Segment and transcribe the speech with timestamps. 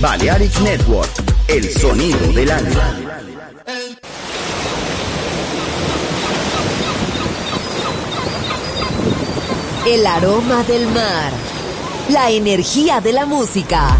[0.00, 1.10] Balearic Network,
[1.46, 2.96] el sonido del alma.
[9.86, 11.30] El aroma del mar.
[12.08, 13.98] La energía de la música.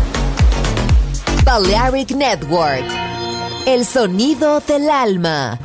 [1.45, 2.87] Balearic Network.
[3.67, 5.59] El sonido del alma.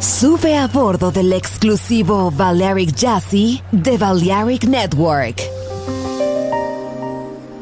[0.00, 5.55] Sube a bordo del exclusivo Balearic Jazzy de Balearic Network.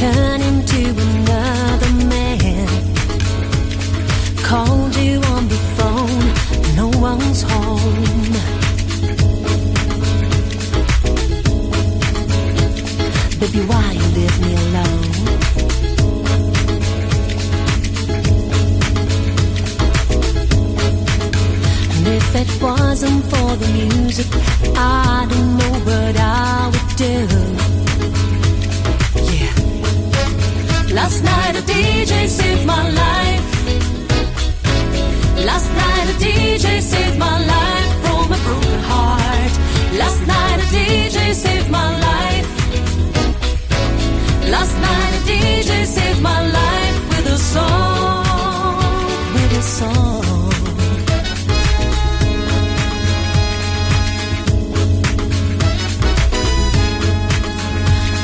[0.00, 2.68] Got me turning to another man.
[4.42, 6.24] Called you on the phone,
[6.76, 8.32] no one's home.
[13.40, 15.10] Baby, why you leave me alone?
[21.96, 24.26] And if it wasn't for the music,
[24.76, 27.69] I don't know what I would do.
[30.92, 33.46] Last night a DJ saved my life.
[35.46, 39.52] Last night a DJ saved my life from a broken heart.
[39.96, 42.48] Last night a DJ saved my life.
[44.50, 50.24] Last night a DJ saved my life with a song, with a song.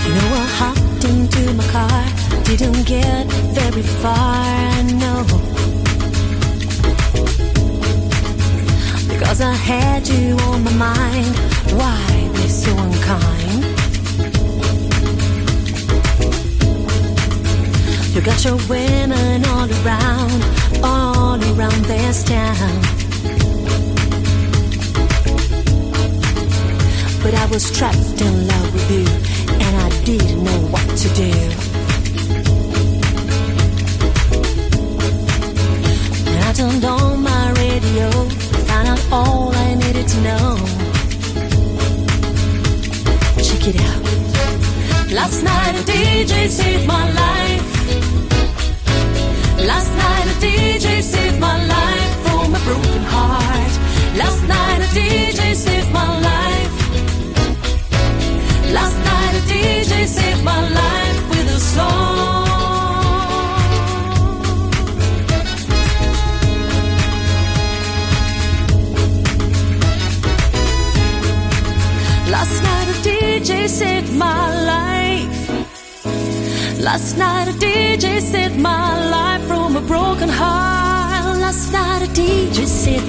[0.05, 2.05] You know I hopped into my car,
[2.55, 3.27] didn't get
[3.59, 5.25] very far, I know.
[9.09, 11.37] Because I had you on my mind,
[11.73, 13.65] why be so unkind?
[18.15, 20.45] You got your women all around,
[20.85, 22.81] all around this town.
[27.25, 29.07] But I was trapped in love with you,
[29.53, 31.66] and I didn't know what to do.
[36.57, 38.11] Turned on my radio,
[38.65, 40.57] found out all I needed to know.
[43.47, 45.13] Check it out.
[45.13, 47.76] Last night a DJ saved my life.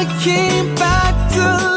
[0.00, 1.69] I came back to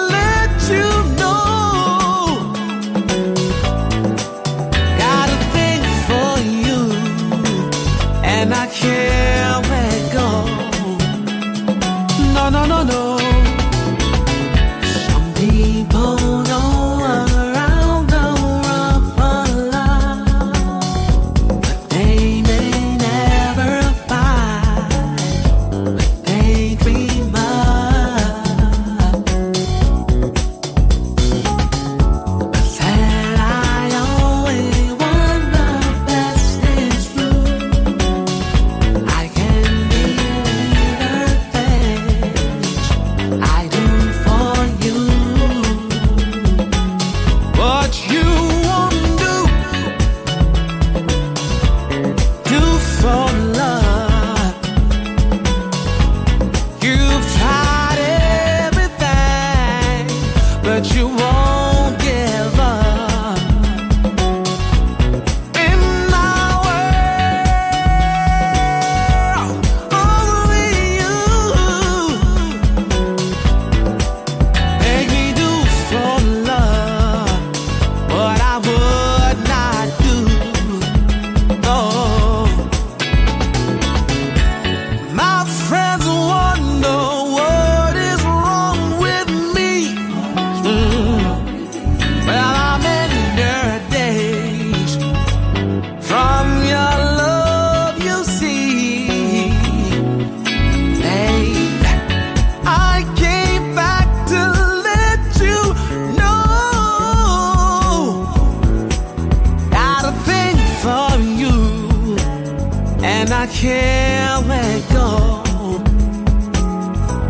[113.44, 115.44] I can't let go.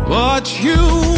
[0.06, 1.13] but you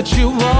[0.00, 0.59] That you want.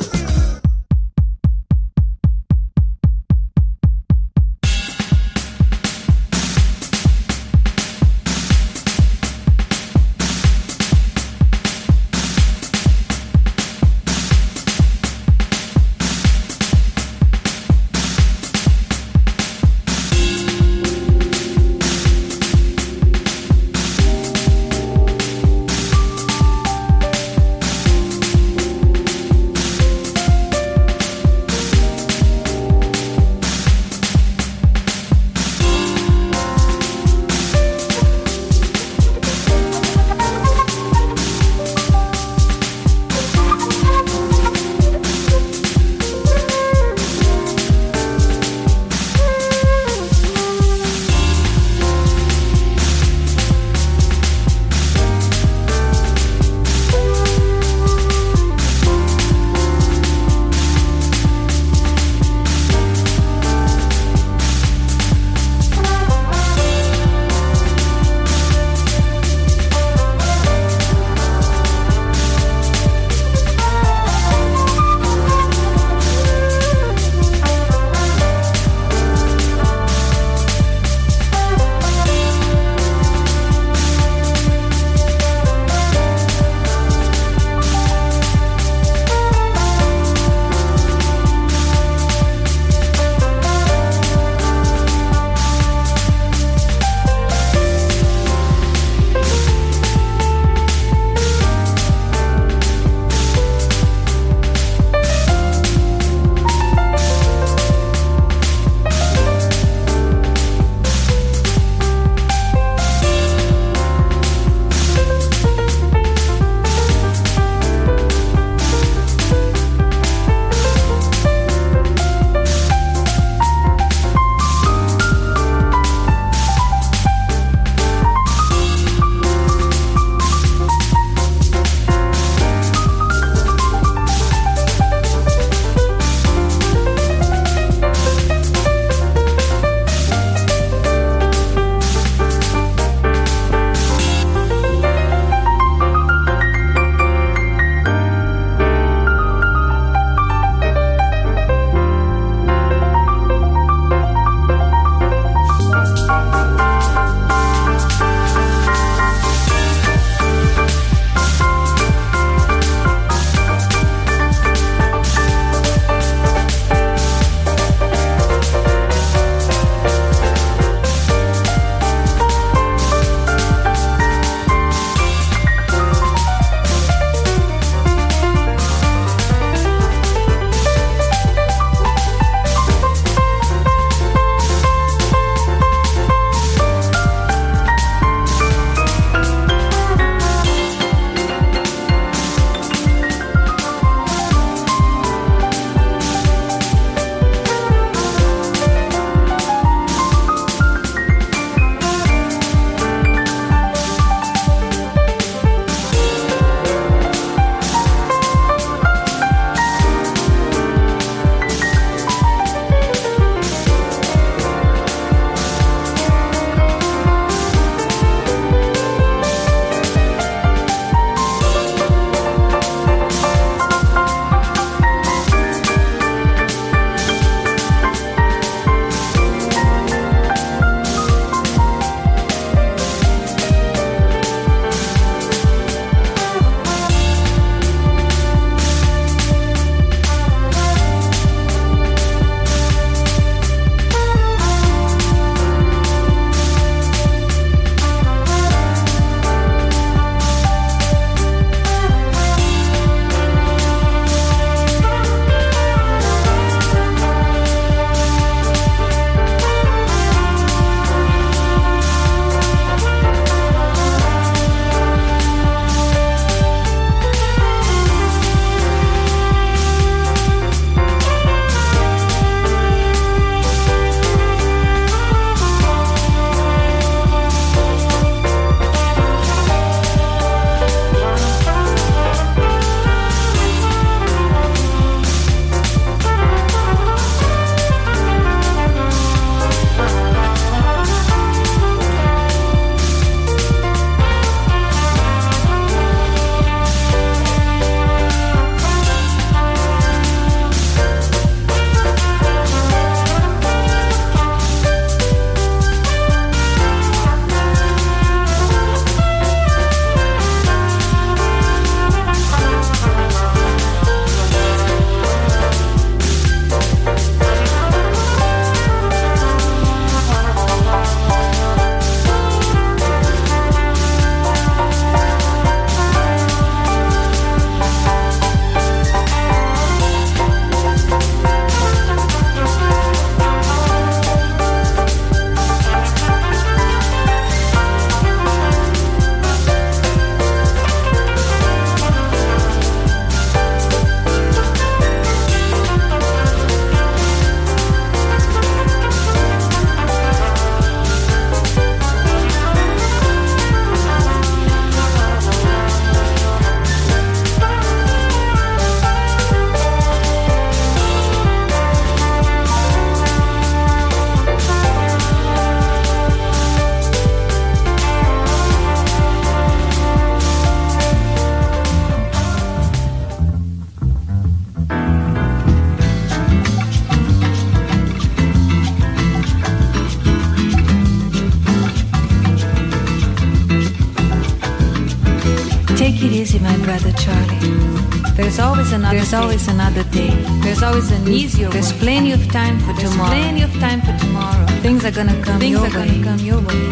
[389.71, 390.09] Another day.
[390.41, 391.79] There's always an easier There's way.
[391.79, 393.09] plenty of time for There's tomorrow.
[393.09, 394.45] plenty of time for tomorrow.
[394.61, 396.01] Things are gonna come Things your are way.
[396.01, 396.63] gonna come your way.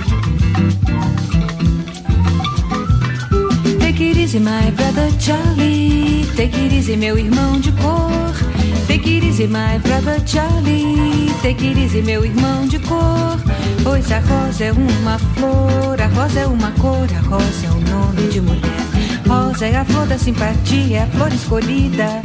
[3.79, 6.25] Take it easy, my brother Charlie.
[6.35, 8.33] Take it easy, meu irmão de cor.
[8.87, 11.29] Take it easy, my brother Charlie.
[11.41, 13.37] Take it easy, meu irmão de cor.
[13.83, 17.79] Pois a rosa é uma flor, a rosa é uma cor, a rosa é o
[17.89, 18.79] nome de mulher.
[19.27, 22.21] Rosa é a flor da simpatia, a flor escolhida.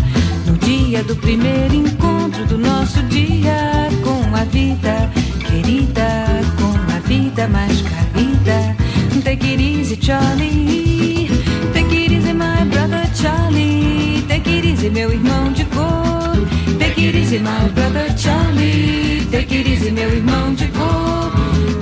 [0.65, 5.11] Dia do primeiro encontro do nosso dia com a vida
[5.47, 8.75] querida, com a vida mais querida.
[9.23, 11.29] Take it easy, Charlie.
[11.75, 14.25] Take it easy, my brother Charlie.
[14.27, 16.35] Take it easy, meu irmão de cor.
[16.79, 19.27] Take it easy, my brother Charlie.
[19.31, 21.31] Take it easy, meu irmão de cor.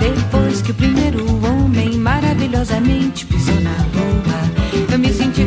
[0.00, 4.92] Depois que o primeiro homem maravilhosamente pisou na lua.
[4.92, 5.31] Eu me senti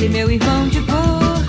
[0.00, 1.44] easy, meu irmão de cor.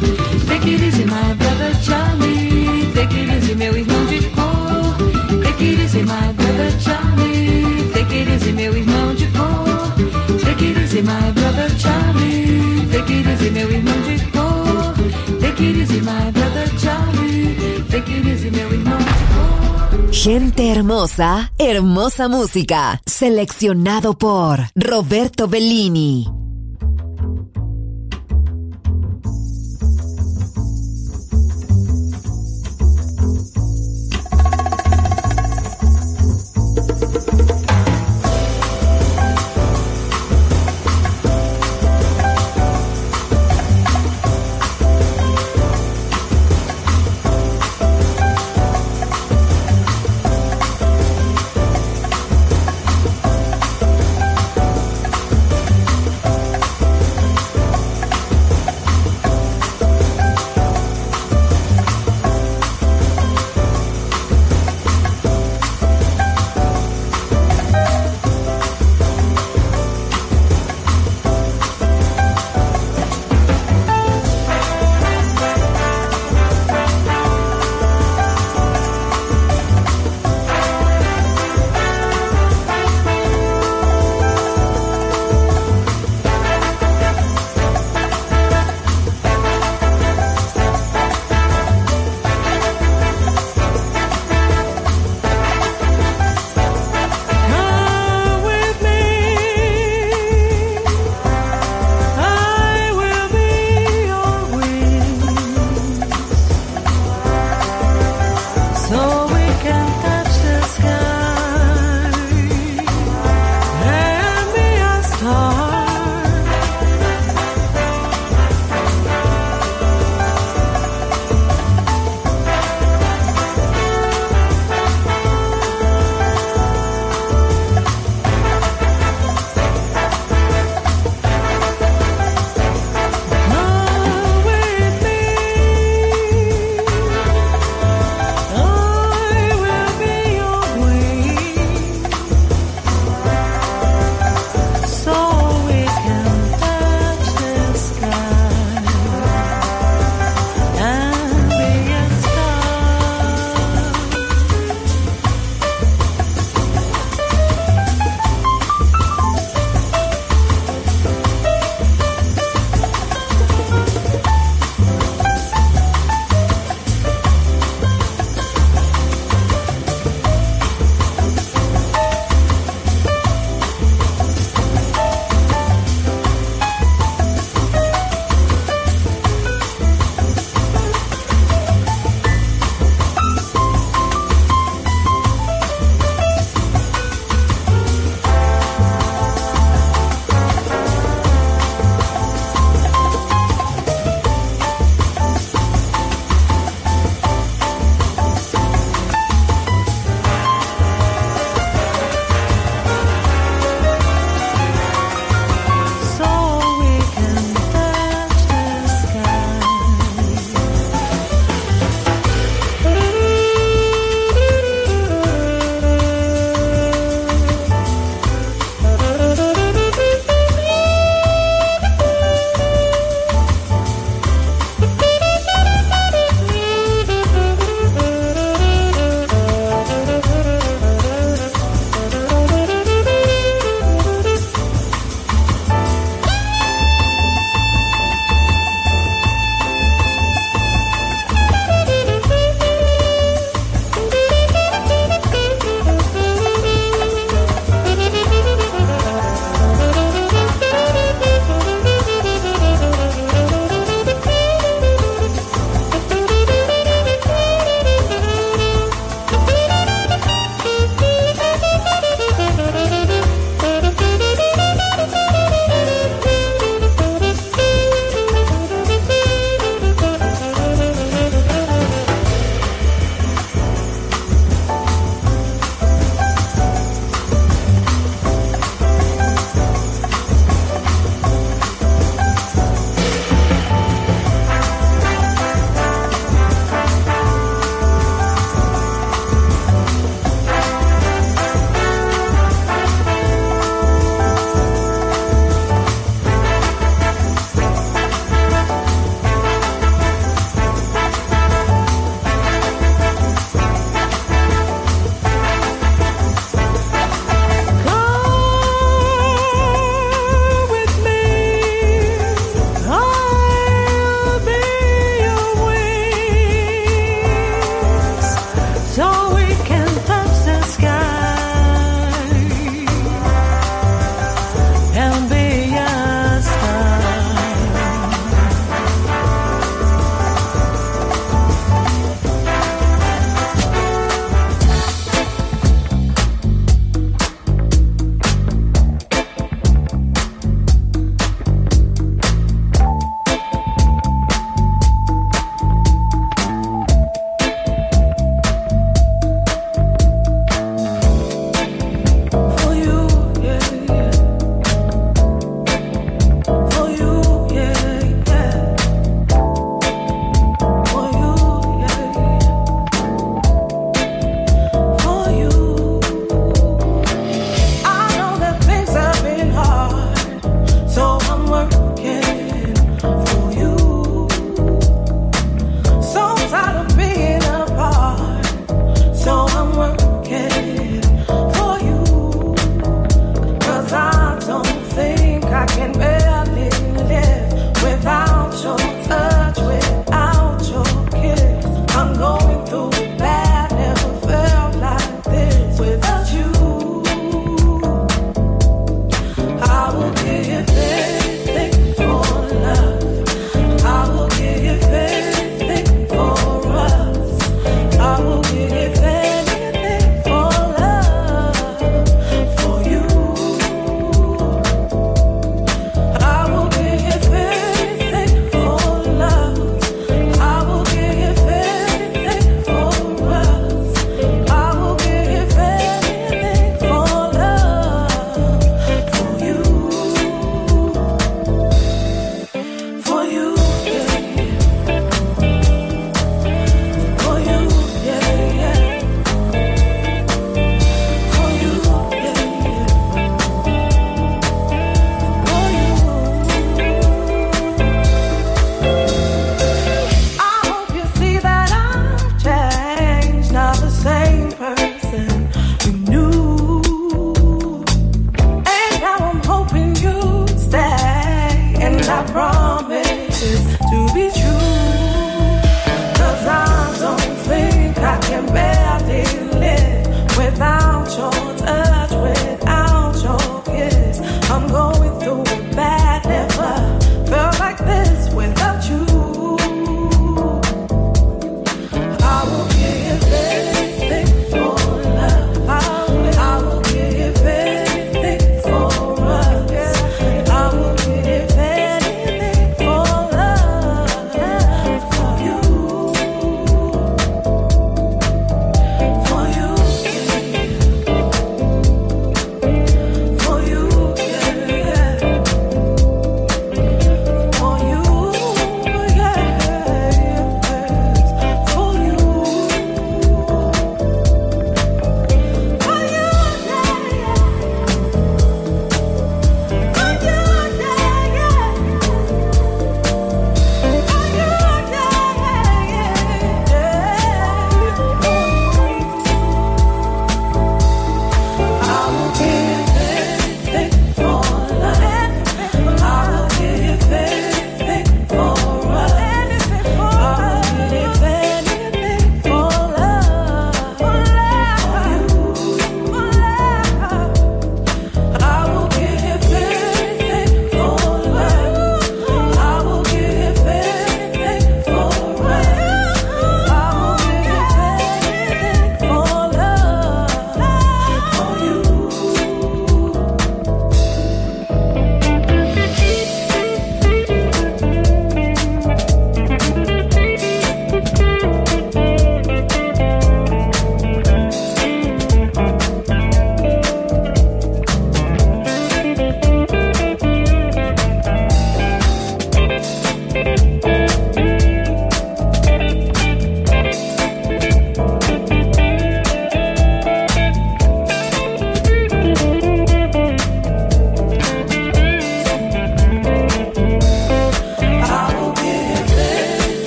[0.48, 2.92] Take it easy, my brother Charlie.
[2.94, 5.44] Take it easy, meu irmão de cor.
[5.44, 7.92] Take it easy, my brother Charlie.
[7.94, 10.40] Take it easy, meu irmão de cor.
[10.44, 12.88] Take it easy, my brother Charlie.
[12.92, 14.94] Take it easy, meu irmão de cor.
[15.40, 17.86] Take it easy, my brother Charlie.
[17.90, 20.12] Take it easy, meu de cor.
[20.12, 23.00] Gente hermosa, hermosa música.
[23.06, 26.41] Seleccionado por Roberto Bellini.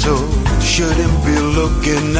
[0.00, 0.60] Sentimental.
[0.60, 2.16] Shouldn't be looking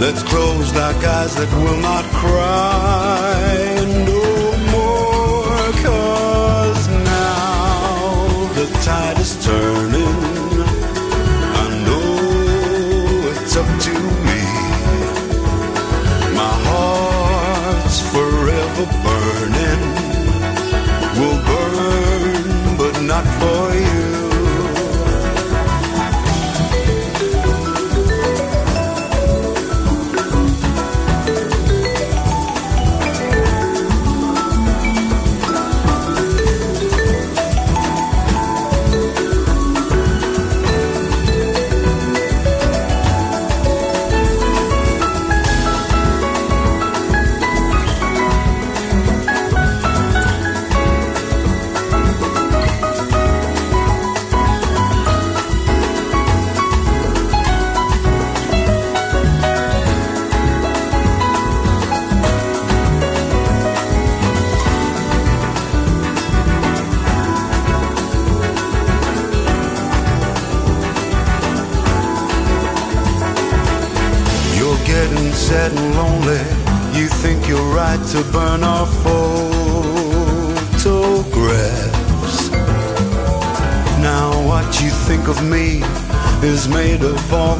[0.00, 3.44] that's closed like eyes that will not cry
[4.08, 4.24] no
[4.72, 5.72] more.
[5.84, 10.20] Cause now the tide is turning.
[11.62, 13.94] I know it's up to
[14.26, 14.42] me.
[16.34, 19.89] My heart's forever burning.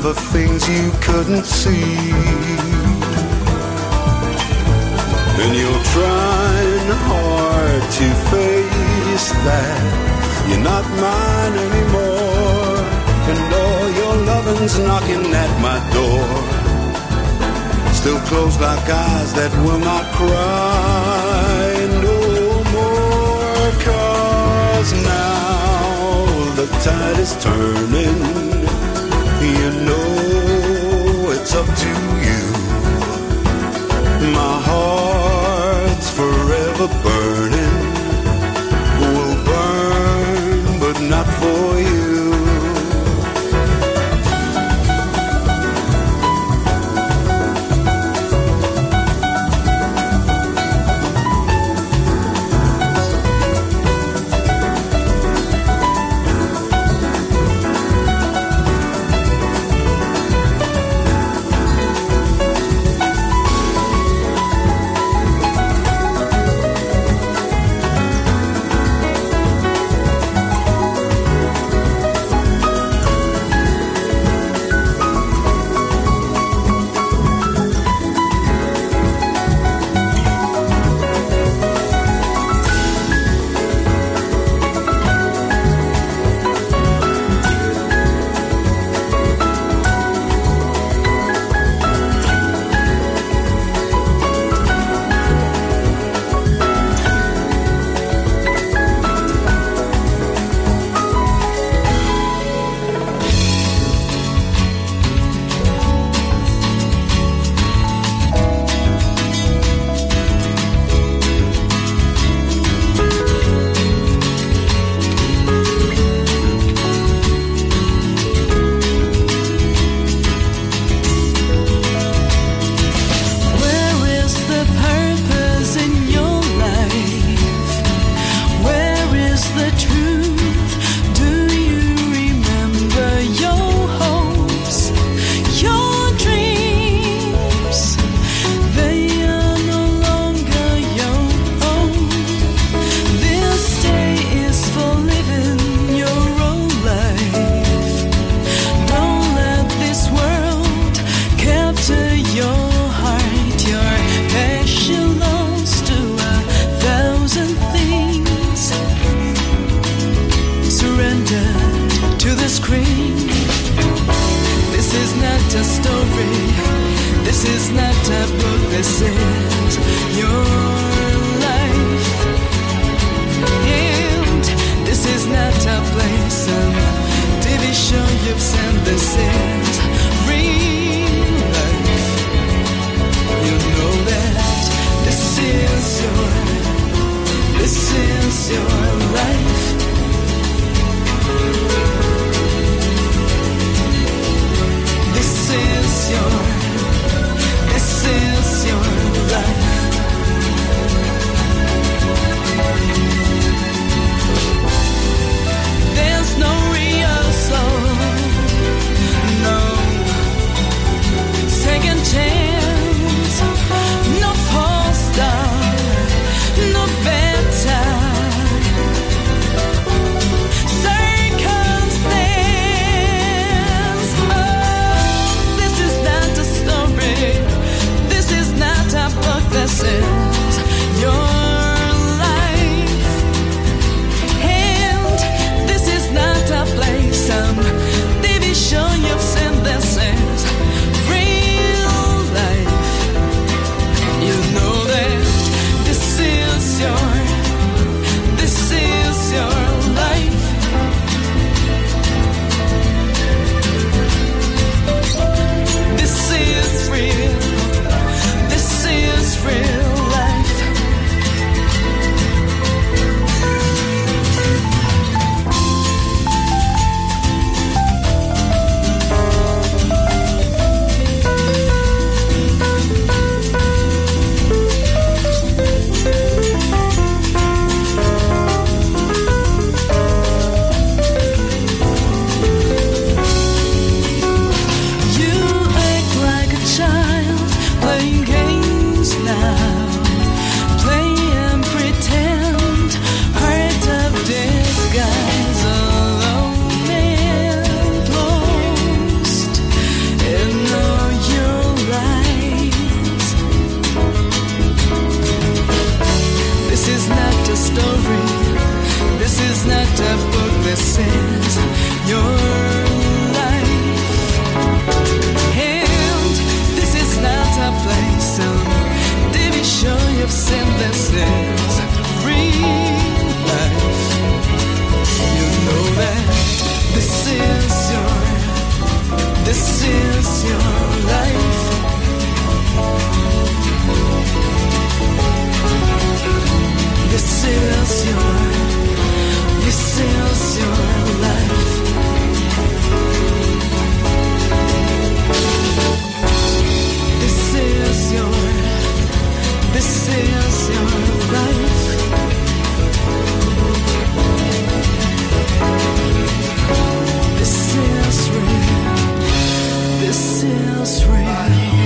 [0.03, 2.13] The things you couldn't see.
[5.43, 9.81] And you're trying hard to face that
[10.49, 12.81] you're not mine anymore.
[13.31, 16.61] And all your loving's knocking at my door
[18.01, 22.19] Still closed like eyes that will not cry no
[22.73, 23.71] more.
[23.85, 28.40] Cause now the tide is turning.
[31.53, 31.89] It's up to
[32.27, 32.43] you.
[34.33, 37.20] My heart's forever burning.